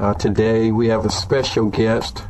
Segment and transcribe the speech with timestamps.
[0.00, 2.22] Uh, today we have a special guest,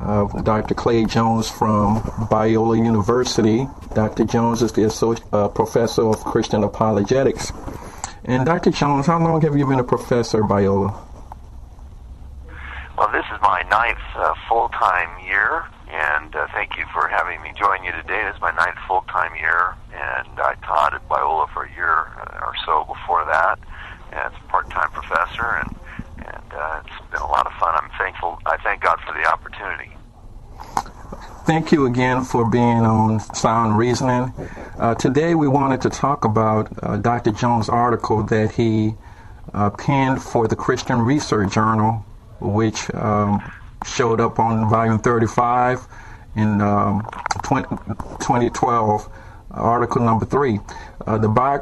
[0.00, 0.74] uh, Dr.
[0.74, 3.68] Clay Jones from Biola University.
[3.92, 4.24] Dr.
[4.24, 7.52] Jones is the Associ- uh, Professor of Christian Apologetics.
[8.24, 8.70] And Dr.
[8.70, 10.96] Jones, how long have you been a professor at Biola?
[12.96, 17.52] Well, this is my ninth uh, full-time year, and uh, thank you for having me
[17.58, 18.24] join you today.
[18.24, 22.46] This is my ninth full-time year, and I taught at Biola for a year uh,
[22.46, 23.58] or so before that,
[24.12, 25.77] as a part-time professor, and
[26.52, 27.74] uh, it's been a lot of fun.
[27.74, 28.38] I'm thankful.
[28.46, 29.92] I thank God for the opportunity.
[31.46, 34.32] Thank you again for being on Sound Reasoning.
[34.78, 37.32] Uh, today we wanted to talk about uh, Dr.
[37.32, 38.94] Jones' article that he
[39.54, 42.04] uh, penned for the Christian Research Journal,
[42.40, 43.40] which um,
[43.86, 45.86] showed up on volume 35
[46.36, 47.08] in um,
[47.44, 49.08] 20, 2012,
[49.50, 50.60] article number three.
[51.06, 51.58] Uh, the bi-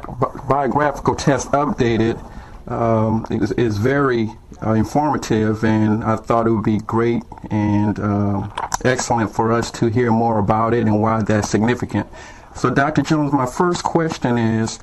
[0.49, 2.21] biographical test updated
[2.67, 4.29] um, is, is, very
[4.65, 8.49] uh, informative, and I thought it would be great and uh,
[8.83, 12.07] excellent for us to hear more about it and why that's significant.
[12.55, 13.01] So, Dr.
[13.01, 14.79] Jones, my first question is.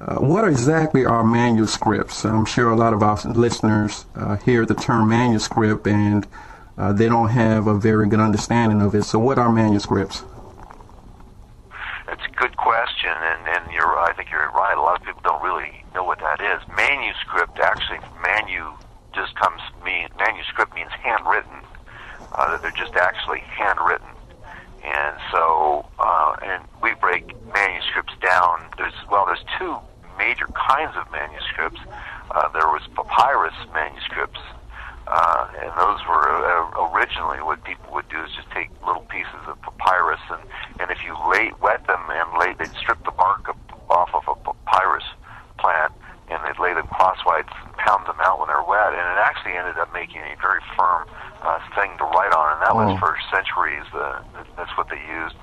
[0.00, 2.26] Uh, what exactly are manuscripts?
[2.26, 6.26] I'm sure a lot of our listeners uh, hear the term manuscript and
[6.76, 9.04] uh, they don't have a very good understanding of it.
[9.04, 10.24] So, what are manuscripts?
[12.08, 14.76] It's a good question, and, and you're I think you're right.
[14.76, 16.60] A lot of people don't really know what that is.
[16.76, 18.72] Manuscript actually, manu
[19.14, 21.60] just comes mean manuscript means handwritten.
[22.32, 24.08] Uh, that they're just actually handwritten,
[24.84, 28.60] and so uh, and we break manuscripts down.
[28.76, 29.78] There's well, there's two
[30.18, 31.80] major kinds of manuscripts.
[32.30, 34.40] Uh, there was papyrus manuscripts,
[35.06, 39.42] uh, and those were uh, originally what people would do is just take little pieces
[39.46, 40.42] of papyrus and
[40.80, 43.54] and if you lay wet them and lay they'd strip the bark
[43.90, 45.04] off of a papyrus
[45.58, 45.92] plant
[46.30, 49.52] and they'd lay them crosswise and pound them out when they're wet and it actually
[49.52, 51.04] ended up making a very firm
[51.42, 52.80] uh, thing to write on and that oh.
[52.80, 54.20] was for centuries uh,
[54.56, 55.36] that's what they used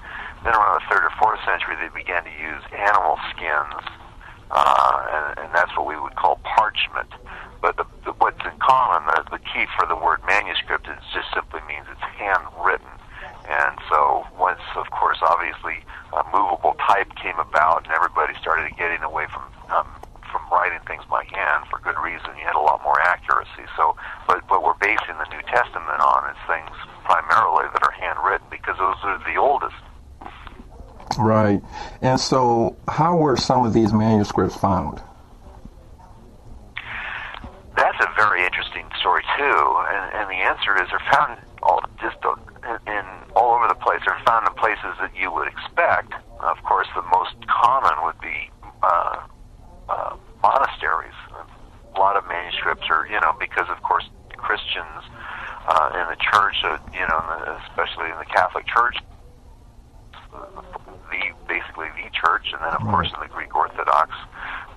[0.43, 3.85] then around the third or fourth century they began to use animal skins
[4.51, 7.09] uh, and, and that's what we would call parchment
[7.61, 11.29] but the, the, what's in common the, the key for the word manuscript is just
[11.33, 12.89] simply means it's handwritten
[13.49, 19.01] and so once, of course, obviously, uh, movable type came about, and everybody started getting
[19.01, 19.43] away from
[19.75, 19.87] um,
[20.31, 22.29] from writing things by hand for good reason.
[22.39, 23.67] You had a lot more accuracy.
[23.75, 23.95] So,
[24.27, 26.71] but what we're basing the New Testament on is things
[27.03, 29.75] primarily that are handwritten because those are the oldest.
[31.17, 31.61] Right.
[32.01, 34.99] And so, how were some of these manuscripts found?
[37.77, 42.17] That's a very interesting story too, and, and the answer is they're found all just
[42.87, 44.01] in all over the place.
[44.05, 46.11] They're found in places that you would expect.
[46.41, 48.51] Of course, the most common would be
[48.83, 49.23] uh,
[49.87, 51.15] uh, monasteries.
[51.95, 54.03] A lot of manuscripts are, you know, because of course
[54.35, 55.07] Christians
[55.67, 57.21] uh, in the church, uh, you know,
[57.63, 58.97] especially in the Catholic Church,
[61.51, 64.15] basically the church, and then of course in the Greek Orthodox.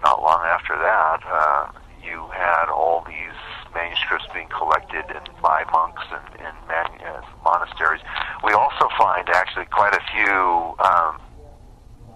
[0.03, 1.71] Not long after that, uh,
[2.03, 3.39] you had all these
[3.73, 8.03] manuscripts being collected and by monks and, and man, uh, monasteries.
[8.43, 10.35] We also find actually quite a few.
[10.83, 11.23] Um,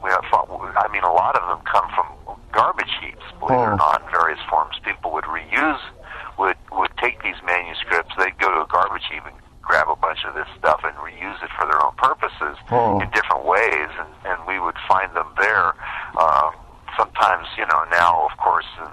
[0.02, 3.24] we have, I mean, a lot of them come from garbage heaps.
[3.38, 3.76] Believe it or oh.
[3.76, 5.82] not, in various forms, people would reuse,
[6.38, 8.12] would would take these manuscripts.
[8.18, 9.34] They'd go to a garbage heap and
[9.68, 12.98] grab a bunch of this stuff and reuse it for their own purposes oh.
[13.00, 15.76] in different ways, and, and we would find them there.
[16.16, 16.50] Uh,
[16.96, 18.90] sometimes, you know, now of course, in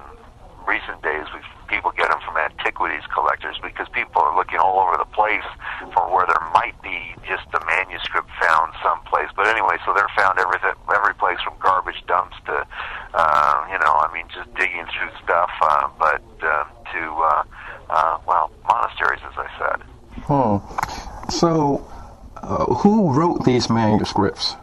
[0.68, 4.98] recent days, we've people get them from antiquities collectors because people are looking all over
[4.98, 5.46] the place
[5.94, 9.30] for where there might be just a manuscript found someplace.
[9.36, 12.66] But anyway, so they're found everything, every place from garbage dumps to,
[13.14, 15.52] uh, you know, I mean, just digging through stuff.
[15.62, 17.44] Uh, but uh, to, uh,
[17.90, 19.95] uh, well, monasteries, as I said.
[20.24, 20.58] Hmm.
[21.30, 21.86] So,
[22.38, 24.56] uh, who wrote these manuscripts?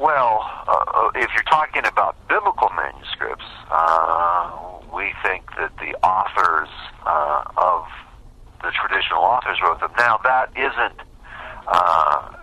[0.00, 4.50] Well, uh, if you're talking about biblical manuscripts, uh,
[4.94, 6.68] we think that the authors
[7.06, 7.86] uh, of
[8.62, 9.92] the traditional authors wrote them.
[9.98, 11.00] Now, that isn't,
[11.66, 12.34] uh,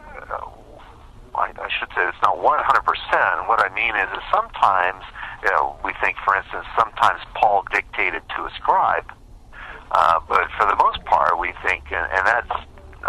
[1.36, 3.48] I, I should say, it's not 100%.
[3.48, 5.04] What I mean is that sometimes,
[5.44, 9.12] you know, we think, for instance, sometimes Paul dictated to a scribe.
[9.92, 12.52] Uh, but for the most part, we think, and, and that's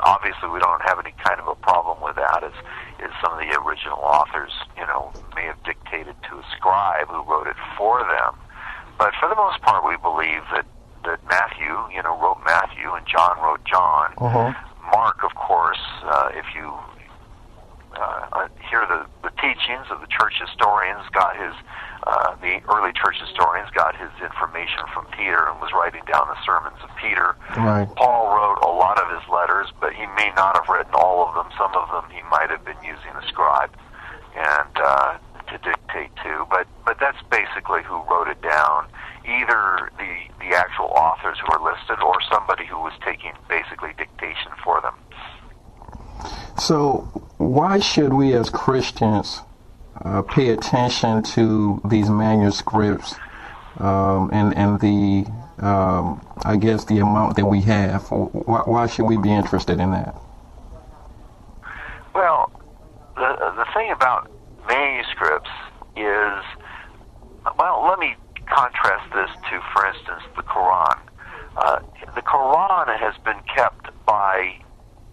[0.05, 2.45] obviously we don't have any kind of a problem with that.
[2.45, 2.57] Is
[3.01, 7.23] is some of the original authors, you know, may have dictated to a scribe who
[7.25, 8.35] wrote it for them.
[8.99, 10.67] But for the most part, we believe that
[11.05, 14.13] that Matthew, you know, wrote Matthew and John wrote John.
[14.19, 14.53] Uh-huh.
[14.93, 16.73] Mark, of course, uh, if you
[17.95, 21.55] uh, hear the, the teachings of the church historians, got his
[22.07, 26.39] uh, the early church historians got his information from Peter and was writing down the
[26.47, 27.35] sermons of Peter.
[27.59, 27.89] Right.
[27.97, 31.35] Paul wrote a lot of his letters, but he may not have written all of
[31.35, 31.51] them.
[31.59, 33.75] Some of them he might have been using a scribe
[34.39, 35.19] and uh,
[35.51, 36.47] to dictate to.
[36.49, 38.87] But but that's basically who wrote it down.
[39.27, 44.53] Either the the actual authors who are listed, or somebody who was taking basically dictation
[44.63, 44.95] for them.
[46.59, 49.43] So, why should we as Christians
[50.05, 53.15] uh, pay attention to these manuscripts
[53.79, 55.27] um, and and the
[55.59, 58.11] um, I guess the amount that we have?
[58.11, 60.15] Why, why, should we be interested in that?
[62.15, 62.51] Well,
[63.15, 64.31] the the thing about
[64.69, 65.51] manuscripts
[65.97, 66.45] is,
[67.59, 68.17] well, let me
[68.47, 70.99] contrast this to, for instance, the Quran.
[71.57, 71.81] Uh,
[72.15, 74.57] the Quran has been kept by,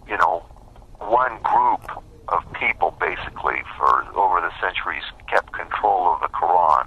[0.06, 0.44] you know,
[0.98, 6.86] one group of people basically for over the centuries kept control of the Quran.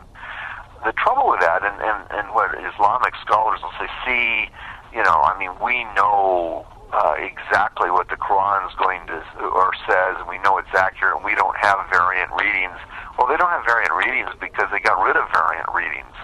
[0.85, 4.49] The trouble with that, and, and, and what Islamic scholars will say, see,
[4.93, 9.73] you know, I mean, we know uh, exactly what the Quran is going to or
[9.85, 12.77] says, and we know it's accurate, and we don't have variant readings.
[13.17, 16.15] Well, they don't have variant readings because they got rid of variant readings.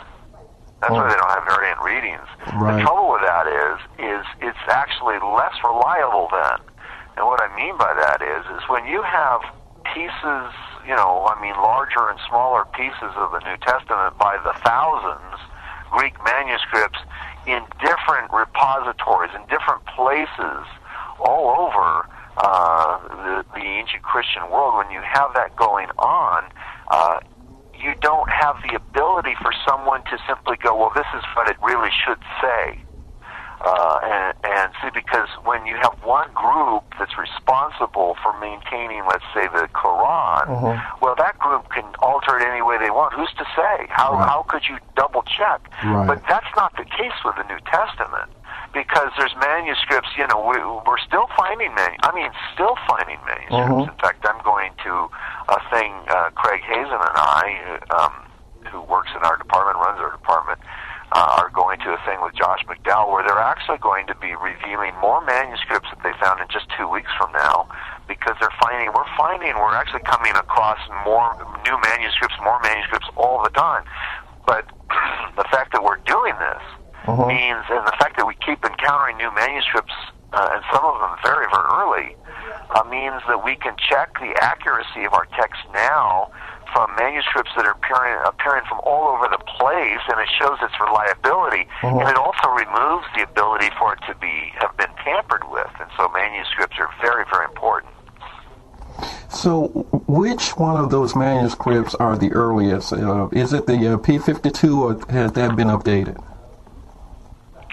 [0.81, 1.01] That's oh.
[1.01, 2.27] why they don't have variant readings.
[2.55, 2.77] Right.
[2.77, 6.72] The trouble with that is, is it's actually less reliable then
[7.17, 9.41] and what I mean by that is, is when you have
[9.93, 10.49] pieces,
[10.87, 15.37] you know, I mean, larger and smaller pieces of the New Testament by the thousands,
[15.91, 16.99] Greek manuscripts
[17.45, 20.65] in different repositories, in different places,
[21.19, 26.43] all over uh, the, the ancient Christian world, when you have that going on,
[26.89, 27.19] uh,
[27.77, 31.57] you don't have the ability for someone to simply go, well, this is what it
[31.61, 32.79] really should say.
[33.61, 39.25] Uh, and, and see, because when you have one group that's responsible for maintaining, let's
[39.33, 40.77] say, the Quran, mm-hmm.
[41.01, 43.17] well, that group can alter it any way they want.
[43.17, 43.89] Who's to say?
[43.89, 44.29] How right.
[44.29, 45.65] how could you double check?
[45.81, 46.05] Right.
[46.05, 48.29] But that's not the case with the New Testament
[48.77, 50.13] because there's manuscripts.
[50.21, 51.97] You know, we, we're still finding many.
[52.05, 53.73] I mean, still finding manuscripts.
[53.73, 53.89] Mm-hmm.
[53.89, 54.93] In fact, I'm going to
[55.49, 55.97] a thing.
[56.13, 58.13] Uh, Craig Hazen and I, um,
[58.69, 60.61] who works in our department, runs our department
[61.13, 64.33] uh, are going to a thing with Josh McDowell where they're actually going to be
[64.33, 67.69] revealing more manuscripts that they found in just two weeks from now
[68.07, 73.43] because they're finding we're finding we're actually coming across more new manuscripts, more manuscripts all
[73.43, 73.85] the time.
[74.45, 74.65] But
[75.37, 76.63] the fact that we're doing this
[77.05, 77.27] uh-huh.
[77.29, 79.93] means, and the fact that we keep encountering new manuscripts,
[80.33, 82.17] uh, and some of them very, very early,
[82.73, 86.31] uh, means that we can check the accuracy of our text now
[86.73, 90.73] from manuscripts that are appearing, appearing from all over the place, and it shows its
[90.81, 91.69] reliability.
[91.79, 92.01] Mm-hmm.
[92.01, 95.69] And it also removes the ability for it to be have been tampered with.
[95.79, 97.93] And so manuscripts are very, very important.
[99.29, 99.67] So,
[100.07, 102.93] which one of those manuscripts are the earliest?
[102.93, 106.21] Uh, is it the uh, P52, or has that been updated?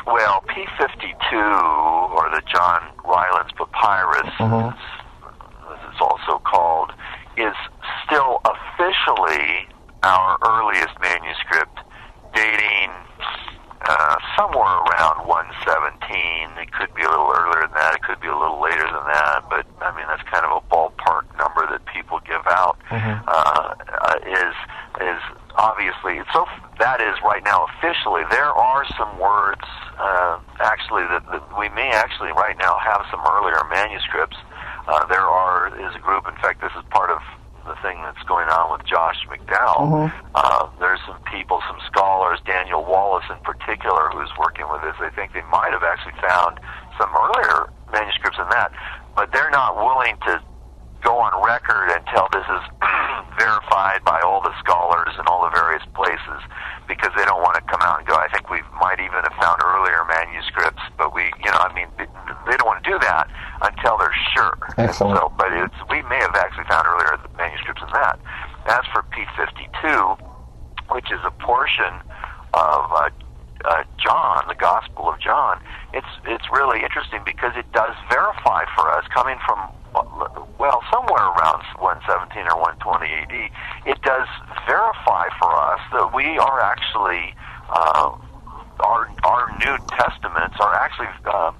[0.06, 5.72] Well, P52, or the John Rylands Papyrus, mm-hmm.
[5.72, 6.92] as it's also called,
[7.36, 7.54] is
[8.06, 8.40] still
[9.00, 9.68] officially
[10.02, 11.78] our earliest manuscript,
[12.34, 12.90] dating
[13.82, 16.58] uh, somewhere around 117.
[16.60, 17.94] It could be a little earlier than that.
[17.96, 19.44] It could be a little later than that.
[19.48, 22.76] But I mean, that's kind of a ballpark number that people give out.
[22.90, 23.28] Mm-hmm.
[23.28, 24.56] Uh, uh, is
[25.00, 25.20] is
[25.56, 26.44] obviously so.
[26.78, 28.22] That is right now officially.
[28.30, 29.64] There are some words
[30.00, 34.36] uh, actually that, that we may actually right now have some earlier manuscripts.
[34.88, 36.24] Uh, there are is a group.
[36.28, 37.20] In fact, this is part of
[37.66, 40.10] the thing that's going on with Josh McDowell.
[40.10, 40.26] Mm-hmm.
[40.34, 44.94] Uh, there's some people, some scholars, Daniel Wallace in particular, who's working with this.
[45.00, 46.58] They think they might have actually found
[46.98, 48.72] some earlier manuscripts in that,
[49.14, 50.42] but they're not willing to
[51.02, 52.64] go on record until this is
[53.40, 56.40] verified by all the scholars in all the various places
[56.88, 59.36] because they don't want to come out and go, I think we might even have
[59.40, 63.30] found earlier manuscripts, but we, you know, I mean, they don't want to do that
[63.62, 64.58] until they're sure.
[64.76, 65.16] Excellent.
[65.16, 68.18] So, but it's, we may have actually found earlier manuscripts than that.
[68.70, 70.16] As for P52,
[70.92, 71.90] which is a portion
[72.54, 73.10] of uh,
[73.64, 75.60] uh, John, the Gospel of John,
[75.92, 79.74] it's it's really interesting because it does verify for us, coming from
[80.58, 83.50] well somewhere around 117 or 120 AD,
[83.90, 84.28] it does
[84.70, 87.34] verify for us that we are actually
[87.70, 88.14] uh,
[88.86, 91.50] our our New Testaments are actually uh,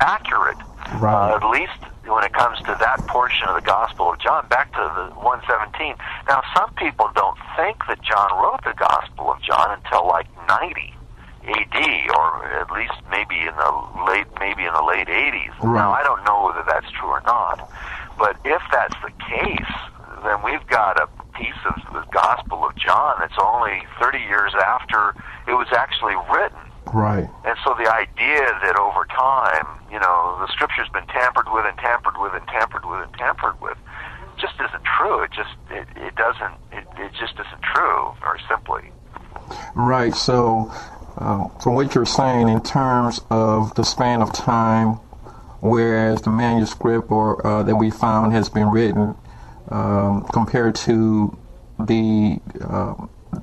[0.00, 0.58] accurate.
[0.98, 1.30] Right.
[1.30, 1.78] Uh, at least
[2.16, 6.00] when it comes to that portion of the Gospel of John, back to the 117.
[6.24, 10.96] Now, some people don't think that John wrote the Gospel of John until like 90
[11.44, 11.76] AD,
[12.16, 13.70] or at least maybe in the
[14.08, 15.52] late, maybe in the late 80s.
[15.60, 15.76] Right.
[15.76, 17.68] Now, I don't know whether that's true or not,
[18.16, 19.76] but if that's the case,
[20.24, 25.12] then we've got a piece of the Gospel of John that's only 30 years after
[25.44, 26.55] it was actually written.
[26.92, 27.28] Right.
[27.44, 31.76] And so the idea that over time, you know, the scripture's been tampered with and
[31.78, 33.76] tampered with and tampered with and tampered with
[34.38, 35.22] just isn't true.
[35.22, 38.92] It just it, it doesn't it, it just isn't true, very simply.
[39.74, 40.14] Right.
[40.14, 40.72] So,
[41.18, 44.94] uh, from what you're saying in terms of the span of time,
[45.60, 49.14] whereas the manuscript or uh, that we found has been written
[49.70, 51.36] um, compared to
[51.78, 52.94] the uh,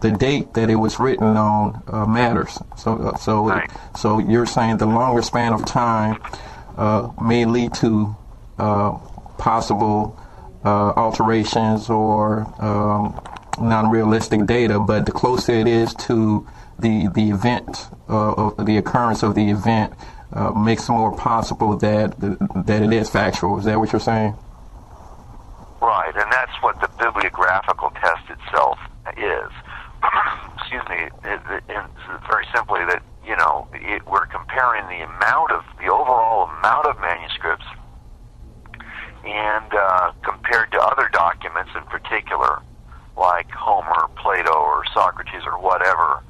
[0.02, 2.60] the date that it was written on uh, matters.
[2.78, 3.70] So, uh, so, Right.
[3.96, 6.18] so you're saying the longer span of time
[6.78, 8.16] uh, may lead to
[8.58, 8.92] uh,
[9.38, 10.20] possible
[10.66, 13.20] uh, alterations or um,
[13.62, 16.48] non-realistic data, but the closer it is to
[16.80, 19.94] the the event, uh, of the occurrence of the event,
[20.34, 23.60] uh, makes more possible that that it is factual.
[23.60, 24.36] Is that what you're saying?
[25.82, 28.80] Right, and that's what the bibliographical test itself
[29.18, 29.52] is.
[30.74, 31.06] Excuse me.
[32.28, 37.00] Very simply that you know it, we're comparing the amount of the overall amount of
[37.00, 37.66] manuscripts,
[39.24, 42.58] and uh, compared to other documents in particular,
[43.16, 46.24] like Homer, Plato, or Socrates, or whatever.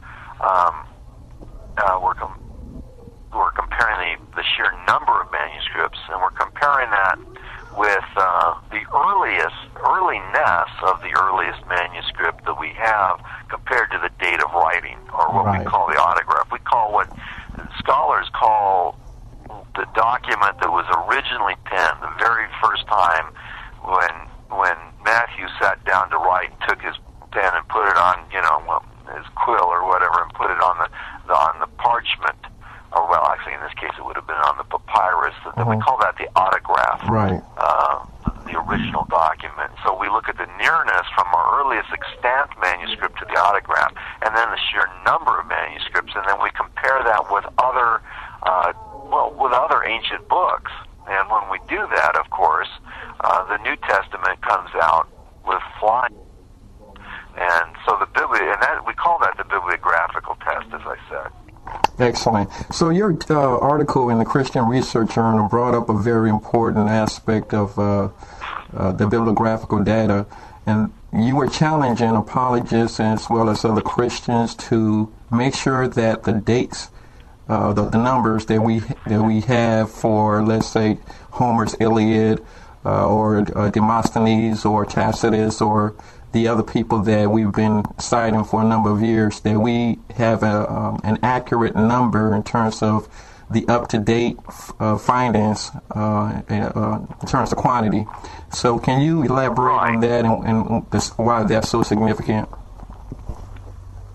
[0.43, 0.91] Um,
[1.77, 2.83] uh, we're com-
[3.31, 7.17] we're comparing the, the sheer number of manuscripts, and we're comparing that
[7.77, 14.09] with uh, the earliest earliness of the earliest manuscript that we have compared to the
[14.23, 15.59] date of writing, or what Right.
[15.59, 16.47] we call the autograph.
[16.51, 17.09] We call what
[17.79, 18.97] scholars call
[19.75, 23.25] the document that was originally penned, the very first time
[23.83, 24.13] when
[24.53, 26.95] when Matthew sat down to write, and took his
[27.31, 28.81] pen and put it on, you know,
[29.17, 30.87] his quill or whatever, and put it on the,
[31.27, 32.37] the on the parchment.
[33.43, 35.35] Actually, in this case, it would have been on the papyrus.
[35.57, 35.83] Then We Mhm.
[35.83, 37.41] call that the autograph Right.
[37.57, 37.99] uh,
[38.45, 39.71] the original document.
[39.83, 44.33] So we look at the nearness from our earliest extant manuscript to the autograph, and
[44.35, 48.01] then the sheer number of manuscripts, and then we compare that with other,
[48.43, 48.71] uh,
[49.11, 50.71] well, with other ancient books.
[51.07, 52.69] And when we do that, of course,
[53.25, 55.07] uh, the New Testament comes out
[55.43, 56.15] with flying.
[57.35, 61.42] And so the bibli- and that we call that the bibliographical test, as I said.
[61.99, 62.49] Excellent.
[62.71, 67.53] So your uh, article in the Christian Research Journal brought up a very important aspect
[67.53, 68.09] of uh,
[68.75, 70.25] uh, the bibliographical data,
[70.65, 76.33] and you were challenging apologists as well as other Christians to make sure that the
[76.33, 76.89] dates,
[77.47, 80.97] uh, the, the numbers that we that we have for, let's say,
[81.31, 82.43] Homer's Iliad,
[82.83, 85.93] uh, or uh, Demosthenes, or Tacitus, or
[86.33, 90.43] the other people that we've been citing for a number of years, that we have
[90.43, 93.07] a, um, an accurate number in terms of
[93.51, 94.37] the up-to-date
[94.79, 98.05] uh, findings uh, uh, in terms of quantity.
[98.51, 102.49] So, can you elaborate on that and, and this, why that's so significant?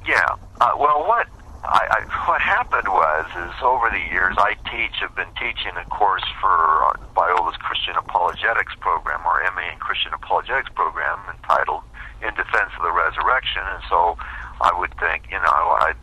[0.06, 0.26] Yeah.
[0.60, 1.28] Uh, well, what
[1.64, 5.84] I, I, what happened was is over the years I teach have been teaching a
[5.90, 11.82] course for uh, Biola's Christian Apologetics program or MA in Christian Apologetics program entitled
[12.22, 14.16] "In Defense of the Resurrection," and so
[14.60, 15.98] I would think you know I'd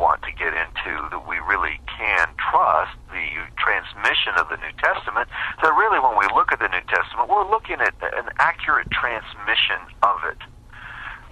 [0.00, 3.28] want to get into that we really can trust the
[3.60, 5.28] transmission of the New Testament.
[5.60, 9.78] So really, when we look at the New Testament, we're looking at an accurate transmission
[10.02, 10.40] of it.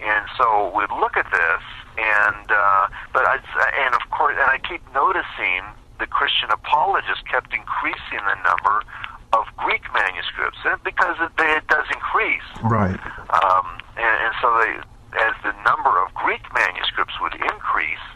[0.05, 1.65] And so we'd look at this,
[1.99, 3.41] and uh, but I
[3.83, 5.67] and of course, and I keep noticing
[5.99, 8.85] the Christian apologists kept increasing the number
[9.33, 12.47] of Greek manuscripts, and because it, it does increase.
[12.63, 13.01] Right.
[13.43, 14.73] Um, and, and so they,
[15.21, 18.07] as the number of Greek manuscripts would increase,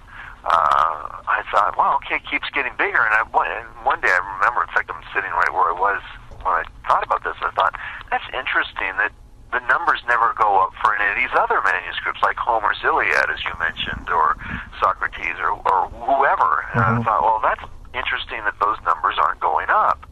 [0.44, 2.98] uh, I thought, well, okay, it keeps getting bigger.
[3.02, 5.76] And, I, one- and one day I remember, in fact, I'm sitting right where I
[5.78, 6.02] was
[6.42, 7.36] when I thought about this.
[7.42, 7.74] I thought,
[8.10, 9.12] that's interesting that
[9.54, 13.38] the numbers never go up for any of these other manuscripts, like Homer's Iliad, as
[13.44, 14.34] you mentioned, or
[14.80, 16.64] Socrates, or, or whoever.
[16.74, 17.04] And I Mhm.
[17.04, 17.62] thought, well, that's
[17.94, 20.02] interesting that those numbers aren't going up.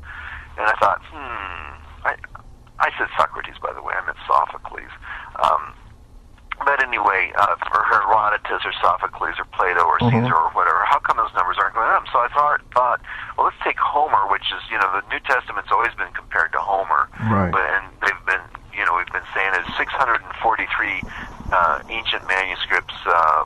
[0.60, 2.14] And I thought, hmm, I,
[2.78, 4.92] I said Socrates, by the way, I meant Sophocles.
[5.42, 5.72] Um,
[6.66, 7.80] but anyway, uh, for
[8.50, 10.10] Or Sophocles or Plato or Mhm.
[10.10, 12.02] Caesar or whatever, how come those numbers aren't going up?
[12.12, 13.00] So I thought, thought,
[13.38, 16.58] well, let's take Homer, which is, you know, the New Testament's always been compared to
[16.58, 17.08] Homer.
[17.30, 17.52] Right.
[17.52, 18.42] But, and they've been,
[18.74, 21.04] you know, we've been saying it's 643
[21.52, 23.44] uh, ancient manuscripts uh,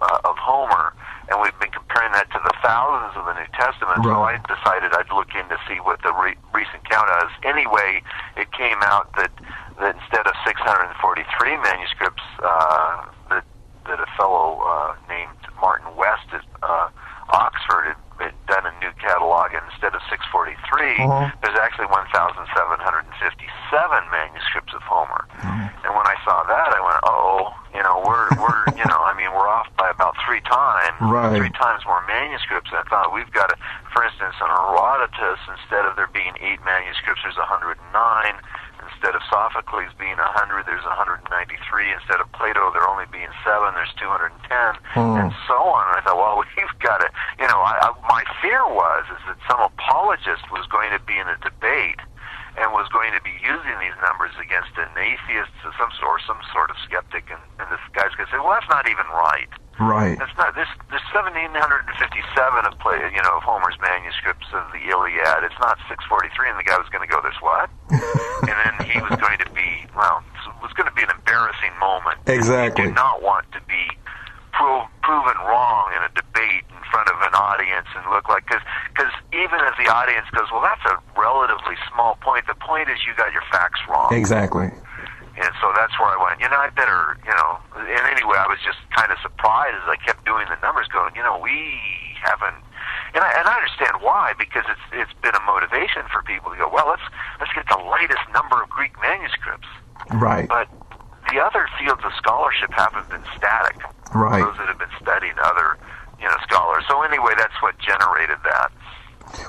[0.00, 0.94] uh, of Homer,
[1.28, 4.00] and we've been comparing that to the thousands of the the New Testament.
[4.04, 4.46] So I Right.
[4.48, 7.30] decided I'd look in to see what the re- recent count is.
[7.42, 8.02] Anyway,
[8.36, 9.30] it came out that
[9.80, 13.44] that instead of 643 manuscripts, uh, that
[13.86, 16.88] that a fellow uh, named Martin West at uh,
[17.30, 18.64] Oxford had, had done
[19.34, 21.32] instead of 643, Mhm.
[21.42, 25.24] there's actually 1,757 manuscripts of Homer.
[25.84, 29.14] And when I saw that, I went, "Oh, you know, we're we're you know, I
[29.14, 31.36] mean, we're off by about three times, Right.
[31.38, 33.56] three times more manuscripts." And I thought we've got to,
[33.92, 38.34] for instance, on Herodotus, instead of there being eight manuscripts, there's 109.
[38.92, 41.92] Instead of Sophocles being 100, there's 193.
[41.92, 45.16] Instead of Plato, there only being seven, there's 210, Hmm.
[45.20, 45.86] and so on.
[45.88, 49.18] And I thought, well, we've got to, you know, I, I, my fear was is
[49.26, 52.00] that some apologist was going to be in a debate
[52.56, 56.40] and was going to be using these numbers against an atheist of some sort, some
[56.52, 59.48] sort of skeptic, and, and this guy's going to say, well, that's not even right.
[59.78, 60.16] Right.
[60.18, 60.54] That's not.
[60.54, 61.92] There's there's 1757
[62.64, 65.44] of play, you know, of Homer's manuscripts of the Iliad.
[65.44, 67.04] It's not 643, and the guy was going
[67.66, 71.02] to what?" and then he was going to be, well, it was going to be
[71.02, 72.18] an embarrassing moment.
[72.26, 72.84] Exactly.
[72.84, 73.84] You do not want to be
[74.52, 78.62] pro- proven wrong in a debate in front of an audience and look like because
[78.94, 82.98] because even if the audience goes, "Well, that's a relatively small point," the point is
[83.06, 84.12] you got your facts wrong.
[84.12, 84.70] Exactly.
[85.36, 88.48] And so that's where I went, you know, I better, you know, and anyway, I
[88.48, 91.76] was just kind of surprised as I kept doing the numbers going, you know, we
[92.24, 92.56] haven't,
[93.12, 96.56] and I, and I understand why, because it's, it's been a motivation for people to
[96.56, 97.04] go, well, let's,
[97.36, 99.68] let's get the latest number of Greek manuscripts.
[100.16, 100.48] Right.
[100.48, 100.72] But
[101.28, 103.76] the other fields of scholarship haven't been static.
[104.16, 104.40] Right.
[104.40, 105.76] Those that have been studying other,
[106.16, 106.88] you know, scholars.
[106.88, 108.72] So anyway, that's what generated that.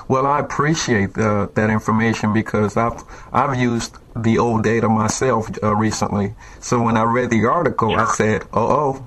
[0.08, 6.34] Well, I appreciate that information because I've I've used the old data myself uh, recently.
[6.58, 9.06] So when I read the article, I said, "Oh, oh,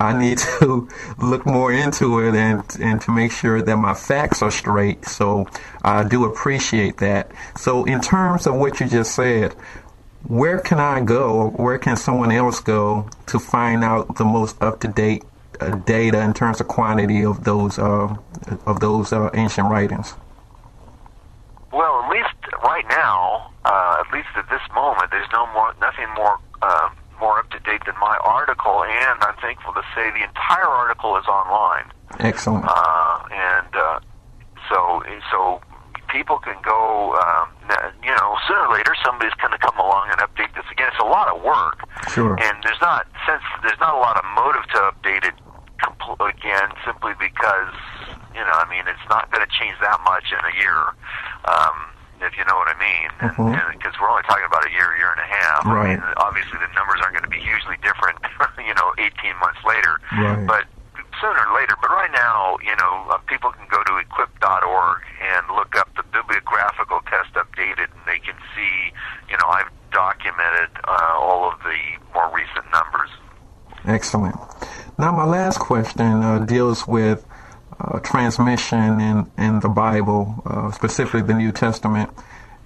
[0.00, 4.42] I need to look more into it and and to make sure that my facts
[4.42, 5.46] are straight." So
[5.82, 7.30] I do appreciate that.
[7.56, 9.52] So in terms of what you just said,
[10.26, 11.50] where can I go?
[11.50, 15.22] Where can someone else go to find out the most up to date
[15.60, 18.16] uh, data in terms of quantity of those uh,
[18.66, 20.14] of those uh, ancient writings?
[21.72, 26.06] Well, at least right now, uh, at least at this moment, there's no more, nothing
[26.14, 30.24] more, uh, more up to date than my article, and I'm thankful to say the
[30.24, 31.90] entire article is online.
[32.20, 32.66] Excellent.
[32.68, 34.00] Uh, and uh,
[34.68, 35.60] so, so
[36.12, 37.16] people can go.
[37.16, 37.48] Um,
[38.04, 40.88] you know, sooner or later, somebody's going to come along and update this again.
[40.92, 42.36] It's a lot of work, Sure.
[42.36, 45.32] and there's not since there's not a lot of motive to update it
[45.80, 47.72] compl- again, simply because
[48.34, 50.80] you know, I mean, it's not going to change that much in a year,
[51.44, 51.74] um,
[52.22, 53.08] if you know what I mean.
[53.20, 55.66] And because we're only talking about a year, year and a half.
[55.66, 55.98] I Right.
[55.98, 58.18] mean, obviously, the numbers aren't going to be hugely different,
[58.62, 59.98] you know, 18 months later.
[60.14, 60.46] Right.
[60.46, 60.64] But
[61.20, 61.74] sooner or later.
[61.80, 66.02] But right now, you know, uh, people can go to equip.org and look up the
[66.14, 68.90] bibliographical test updated, and they can see,
[69.30, 71.78] you know, I've documented uh, all of the
[72.14, 73.10] more recent numbers.
[73.84, 74.36] Excellent.
[74.98, 77.26] Now, my last question uh, deals with
[77.82, 82.10] uh, transmission in, in the Bible, uh, specifically the New Testament.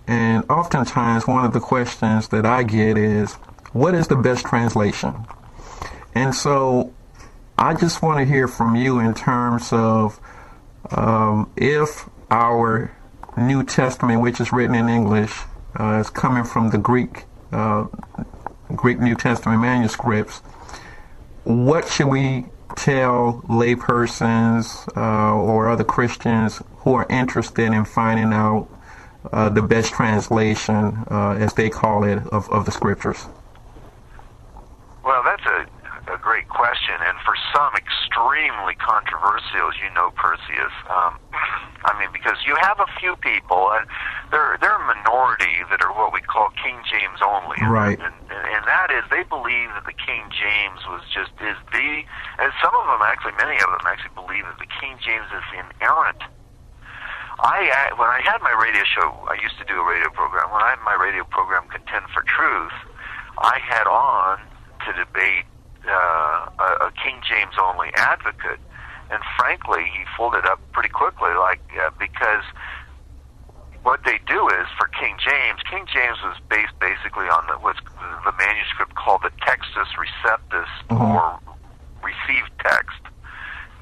[0.06, 3.32] And oftentimes, one of the questions that I get is,
[3.72, 5.14] what is the best translation?
[6.14, 6.92] And so,
[7.58, 10.20] I just want to hear from you in terms of
[10.90, 12.94] um, if our
[13.36, 15.32] New Testament, which is written in English,
[15.78, 17.86] uh, is coming from the Greek uh,
[18.74, 20.38] Greek New Testament manuscripts,
[21.44, 22.46] what should we
[22.76, 28.68] tell laypersons uh, or other Christians who are interested in finding out
[29.32, 33.26] uh, the best translation, uh, as they call it, of, of the scriptures?
[35.04, 35.66] Well, that's a,
[36.26, 40.74] great question, and for some, extremely controversial, as you know, Perseus.
[40.90, 41.14] Um,
[41.86, 43.86] I mean, because you have a few people, and
[44.34, 47.94] they're they're a minority that are what we call King James only, Right.
[47.94, 52.02] And, and, and that is they believe that the King James was just is the,
[52.42, 55.46] and some of them actually, many of them actually believe that the King James is
[55.54, 56.26] inerrant.
[57.38, 60.50] I when I had my radio show, I used to do a radio program.
[60.50, 62.74] When I had my radio program, Contend for Truth,
[63.38, 64.42] I had on
[64.82, 65.46] to debate
[65.88, 68.60] uh, a, a King James only advocate,
[69.10, 72.44] and frankly, he folded up pretty quickly, like uh, because
[73.82, 77.78] what they do is for King James, King James was based basically on the, what's
[78.24, 81.14] the manuscript called the Textus Receptus Mhm.
[81.14, 81.38] or
[82.02, 82.98] received text,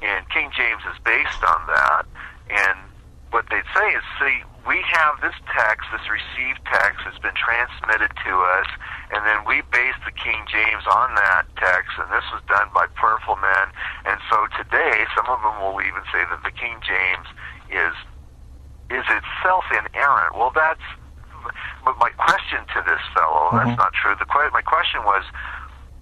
[0.01, 2.05] and King James is based on that.
[2.49, 2.77] And
[3.31, 8.09] what they'd say is, see, we have this text, this received text, has been transmitted
[8.25, 8.69] to us,
[9.13, 12.89] and then we base the King James on that text, and this was done by
[12.97, 13.67] prayerful men.
[14.09, 17.29] And so today, some of them will even say that the King James
[17.69, 17.95] is
[18.89, 20.37] is itself inerrant.
[20.37, 20.85] Well, that's
[21.85, 23.53] but my question to this fellow.
[23.53, 23.65] Mhm.
[23.65, 24.15] That's not true.
[24.17, 25.23] The my question was,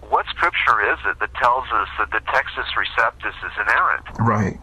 [0.10, 4.08] what scripture is it that tells us that the Textus Receptus is inerrant?
[4.20, 4.60] Right.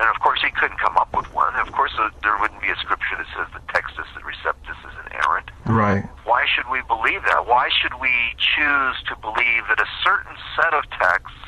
[0.00, 0.96] And of course, he couldn't come
[1.40, 1.56] one.
[1.56, 5.48] Of course, uh, there wouldn't be a scripture that says the Textus Receptus is inerrant.
[5.64, 6.04] Right.
[6.28, 7.48] Why should we believe that?
[7.48, 11.40] Why should we choose to believe that a certain set of texts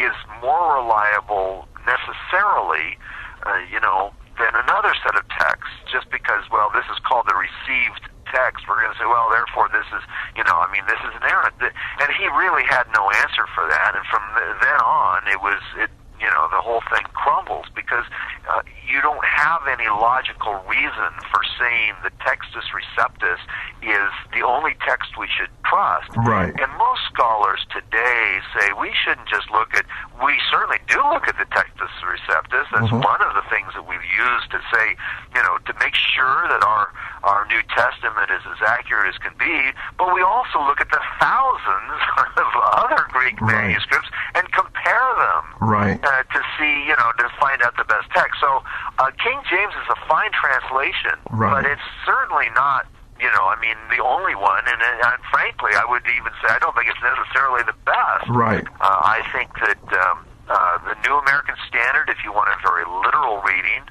[0.00, 2.96] is more reliable necessarily,
[3.44, 5.76] uh, you know, than another set of texts?
[5.92, 9.68] Just because, well, this is called the received text, we're going to say, well, therefore,
[9.68, 10.00] this is,
[10.32, 11.52] you know, I mean, this is inerrant.
[11.60, 13.92] And he really had no answer for that.
[13.92, 14.24] And from
[14.64, 15.92] then on, it was, it,
[16.22, 18.06] you know, the whole thing crumbles because
[18.46, 23.42] uh, you don't have any logical reason for saying the Textus Receptus
[23.82, 26.06] is the only text we should trust.
[26.14, 26.54] Right.
[26.54, 29.84] And most scholars today say we shouldn't just look at,
[30.22, 32.70] we certainly do look at the Textus Receptus.
[32.70, 33.02] That's Mhm.
[33.02, 34.94] one of the things that we've used to say,
[35.34, 36.92] you know, to make sure that our,
[37.24, 41.02] our New Testament is as accurate as can be, but we also look at the
[41.18, 41.98] thousands
[42.38, 43.74] of other Greek Right.
[43.74, 45.98] manuscripts and compare them Right.
[46.02, 48.40] uh, to see, you know, to find out the best text.
[48.40, 48.62] So
[48.98, 51.62] uh, King James is a fine translation, Right.
[51.62, 52.86] but it's certainly not,
[53.20, 54.64] you know, I mean, the only one.
[54.66, 58.26] And, uh, and frankly, I would even say I don't think it's necessarily the best.
[58.28, 58.66] Right.
[58.82, 62.82] Uh, I think that um, uh, the New American Standard, if you want a very
[62.84, 63.86] literal reading,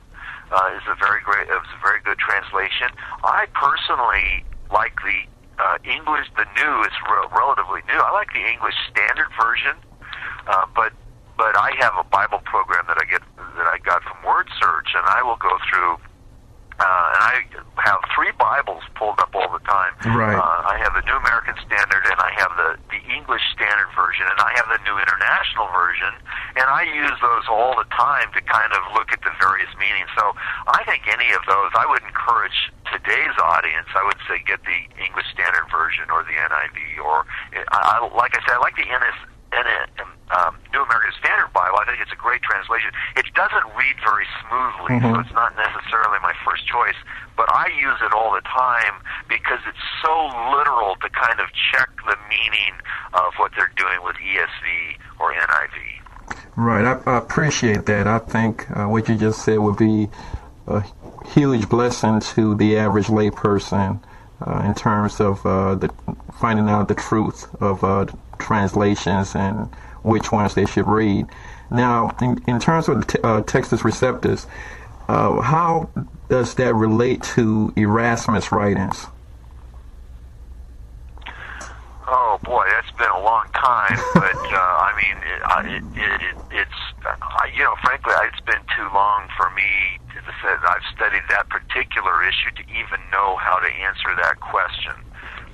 [0.52, 2.92] uh, is a very great, is a very good translation.
[3.24, 5.24] I personally like the
[5.64, 6.28] uh, English.
[6.36, 8.00] The new is re- relatively new.
[8.00, 9.76] I like the English Standard version,
[10.48, 10.92] uh, but
[11.42, 13.26] but I have a Bible program that I get
[13.58, 15.98] that I got from Word Search, and I will go through.
[16.78, 17.34] Uh, and I
[17.82, 19.94] have three Bibles pulled up all the time.
[20.14, 20.38] Right.
[20.38, 24.30] Uh, I have the New American Standard, and I have the the English Standard version,
[24.30, 26.14] and I have the New International version,
[26.62, 30.14] and I use those all the time to kind of look at the various meanings.
[30.14, 30.38] So
[30.70, 33.90] I think any of those, I would encourage today's audience.
[33.98, 37.26] I would say get the English Standard version or the NIV, or
[37.74, 39.18] I, I like I said, I like the NS.
[40.06, 40.11] Um,
[40.82, 42.90] New American Standard Bible, I think it's a great translation.
[43.16, 45.22] It doesn't read very smoothly, so Mhm.
[45.22, 46.96] it's not necessarily my first choice.
[47.38, 48.96] But I use it all the time
[49.30, 50.26] because it's so
[50.58, 52.74] literal to kind of check the meaning
[53.14, 56.02] of what they're doing with ESV or NIV.
[56.56, 56.86] Right.
[56.86, 58.08] I, I appreciate that.
[58.08, 60.10] I think uh, what you just said would be
[60.68, 60.84] a
[61.28, 64.00] huge blessing to the average layperson
[64.46, 65.90] uh, in terms of uh, the
[66.40, 68.06] finding out the truth of uh,
[68.40, 69.70] translations and
[70.04, 71.28] which ones they should read.
[71.70, 74.46] Now, in, in terms of the t- uh, Textus Receptus,
[75.08, 75.90] uh, how
[76.30, 79.08] does that relate to Erasmus' writings?
[82.08, 85.40] Oh boy, that's been a long time, but uh, I mean, it,
[85.72, 87.16] it, it, it, it's uh,
[87.56, 89.98] you know, frankly, it's been too long for me.
[90.42, 94.94] Said, I've studied that particular issue to even know how to answer that question.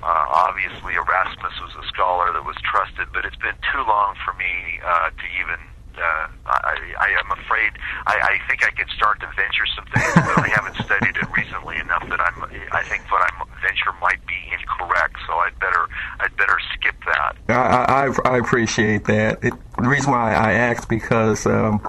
[0.02, 4.32] Uh, obviously, Erasmus was a scholar that was trusted, but it's been too long for
[4.34, 5.58] me uh, to even.
[5.98, 7.72] Uh, I, I am afraid.
[8.06, 10.14] I, I think I could start to venture some things.
[10.14, 12.44] But I haven't studied it recently enough that I'm.
[12.70, 15.16] I think what I venture might be incorrect.
[15.26, 15.88] So I'd better.
[16.20, 17.36] I'd better skip that.
[17.48, 19.42] I, I, I appreciate that.
[19.42, 21.80] It, the reason why I asked because um,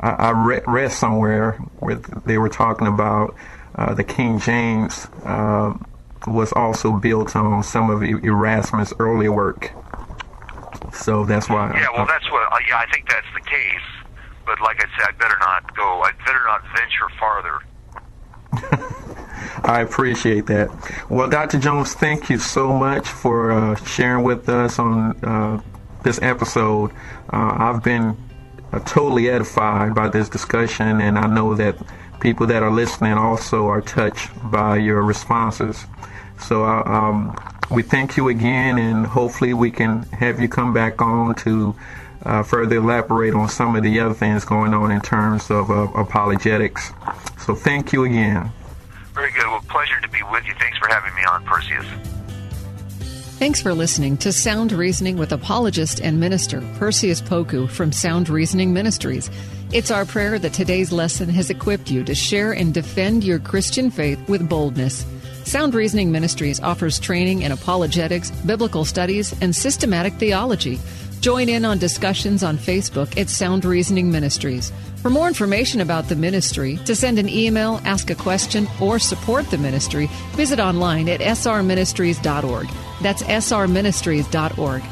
[0.00, 3.36] I, I read, read somewhere where they were talking about
[3.76, 5.74] uh, the King James uh,
[6.26, 9.72] was also built on some of Erasmus' early work.
[10.92, 11.72] So that's why.
[11.74, 12.52] Yeah, well, I, that's what.
[12.52, 13.80] Uh, yeah, I think that's the case.
[14.44, 16.02] But like I said, I'd better not go.
[16.02, 17.58] I'd better not venture farther.
[19.64, 20.70] I appreciate that.
[21.10, 21.58] Well, Dr.
[21.58, 25.60] Jones, thank you so much for uh, sharing with us on uh,
[26.02, 26.92] this episode.
[27.32, 28.16] Uh, I've been
[28.72, 31.76] uh, totally edified by this discussion, and I know that
[32.20, 35.84] people that are listening also are touched by your responses.
[36.40, 37.36] So uh, um,
[37.70, 41.74] we thank you again, and hopefully we can have you come back on to
[42.24, 45.88] uh, further elaborate on some of the other things going on in terms of uh,
[45.94, 46.92] apologetics.
[47.38, 48.50] So thank you again.
[49.14, 49.46] Very good.
[49.46, 50.54] Well, pleasure to be with you.
[50.58, 51.86] Thanks for having me on, Perseus.
[53.38, 58.72] Thanks for listening to Sound Reasoning with apologist and minister Perseus Poku from Sound Reasoning
[58.72, 59.30] Ministries.
[59.72, 63.90] It's our prayer that today's lesson has equipped you to share and defend your Christian
[63.90, 65.04] faith with boldness.
[65.44, 70.78] Sound Reasoning Ministries offers training in apologetics, biblical studies, and systematic theology.
[71.20, 74.72] Join in on discussions on Facebook at Sound Reasoning Ministries.
[75.02, 79.50] For more information about the ministry, to send an email, ask a question, or support
[79.50, 82.68] the ministry, visit online at srministries.org.
[83.02, 84.82] That's srministries.org.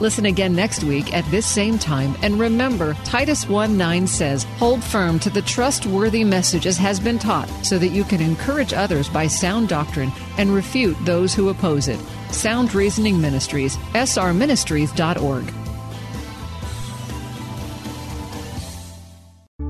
[0.00, 2.16] Listen again next week at this same time.
[2.22, 7.18] And remember, Titus 1 9 says, Hold firm to the trustworthy message as has been
[7.18, 11.88] taught, so that you can encourage others by sound doctrine and refute those who oppose
[11.88, 12.00] it.
[12.30, 15.52] Sound Reasoning Ministries, srministries.org.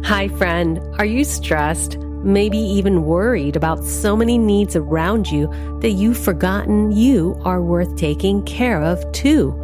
[0.05, 0.81] Hi, friend.
[0.99, 1.99] Are you stressed?
[1.99, 5.49] Maybe even worried about so many needs around you
[5.81, 9.64] that you've forgotten you are worth taking care of too?